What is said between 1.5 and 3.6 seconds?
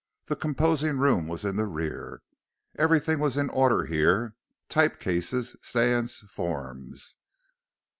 the rear. Everything was in